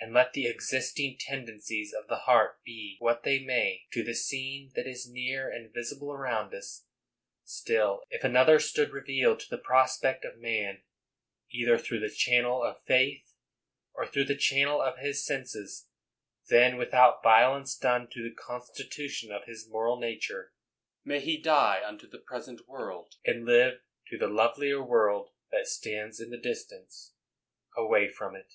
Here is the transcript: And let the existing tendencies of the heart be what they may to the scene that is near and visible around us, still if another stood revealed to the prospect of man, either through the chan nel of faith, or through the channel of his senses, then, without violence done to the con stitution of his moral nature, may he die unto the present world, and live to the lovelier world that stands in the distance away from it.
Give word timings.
And 0.00 0.14
let 0.14 0.32
the 0.34 0.46
existing 0.46 1.16
tendencies 1.18 1.92
of 1.92 2.06
the 2.06 2.20
heart 2.20 2.62
be 2.62 2.94
what 3.00 3.24
they 3.24 3.40
may 3.40 3.86
to 3.92 4.04
the 4.04 4.14
scene 4.14 4.70
that 4.76 4.86
is 4.86 5.10
near 5.10 5.50
and 5.50 5.74
visible 5.74 6.12
around 6.12 6.54
us, 6.54 6.86
still 7.44 8.04
if 8.08 8.22
another 8.22 8.60
stood 8.60 8.90
revealed 8.92 9.40
to 9.40 9.50
the 9.50 9.58
prospect 9.58 10.24
of 10.24 10.38
man, 10.38 10.84
either 11.50 11.76
through 11.76 11.98
the 11.98 12.08
chan 12.08 12.44
nel 12.44 12.62
of 12.62 12.80
faith, 12.86 13.34
or 13.92 14.06
through 14.06 14.24
the 14.26 14.36
channel 14.36 14.80
of 14.80 14.98
his 14.98 15.26
senses, 15.26 15.88
then, 16.48 16.76
without 16.76 17.20
violence 17.22 17.76
done 17.76 18.08
to 18.12 18.22
the 18.22 18.34
con 18.34 18.60
stitution 18.62 19.32
of 19.32 19.44
his 19.44 19.68
moral 19.68 19.98
nature, 19.98 20.52
may 21.04 21.18
he 21.20 21.36
die 21.36 21.82
unto 21.84 22.06
the 22.08 22.18
present 22.20 22.66
world, 22.68 23.16
and 23.24 23.44
live 23.44 23.80
to 24.06 24.16
the 24.16 24.28
lovelier 24.28 24.82
world 24.82 25.32
that 25.50 25.66
stands 25.66 26.20
in 26.20 26.30
the 26.30 26.38
distance 26.38 27.12
away 27.76 28.08
from 28.08 28.36
it. 28.36 28.54